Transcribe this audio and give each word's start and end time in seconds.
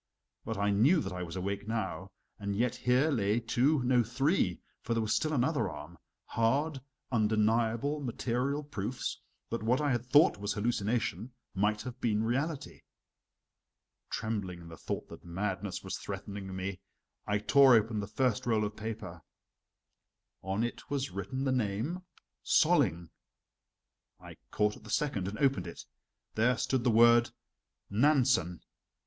But 0.45 0.57
I 0.57 0.71
knew 0.71 0.99
that 0.99 1.13
I 1.13 1.21
was 1.21 1.35
awake 1.35 1.67
now, 1.67 2.09
and 2.39 2.55
yet 2.55 2.73
here 2.75 3.11
lay 3.11 3.39
two 3.39 3.83
no, 3.83 4.01
three 4.01 4.59
(for 4.81 4.95
there 4.95 5.01
was 5.03 5.13
still 5.13 5.31
another 5.31 5.69
arm) 5.69 5.99
hard, 6.25 6.81
undeniable, 7.11 7.99
material 7.99 8.63
proofs 8.63 9.21
that 9.51 9.61
what 9.61 9.79
I 9.79 9.91
had 9.91 10.03
thought 10.03 10.39
was 10.39 10.53
hallucination, 10.53 11.33
might 11.53 11.83
have 11.83 12.01
been 12.01 12.23
reality. 12.23 12.81
Trembling 14.09 14.61
in 14.61 14.69
the 14.69 14.75
thought 14.75 15.07
that 15.09 15.23
madness 15.23 15.83
was 15.83 15.99
threatening 15.99 16.55
me, 16.55 16.79
I 17.27 17.37
tore 17.37 17.75
open 17.75 17.99
the 17.99 18.07
first 18.07 18.47
roll 18.47 18.65
of 18.65 18.75
paper. 18.75 19.21
On 20.41 20.63
it 20.63 20.89
was 20.89 21.11
written 21.11 21.43
the 21.43 21.51
name: 21.51 22.01
"Solling." 22.43 23.09
I 24.19 24.37
caught 24.49 24.75
at 24.77 24.83
the 24.83 24.89
second 24.89 25.27
and 25.27 25.37
opened 25.37 25.67
it. 25.67 25.85
There 26.33 26.57
stood 26.57 26.83
the 26.83 26.89
word: 26.89 27.29
"Nansen." 27.91 28.61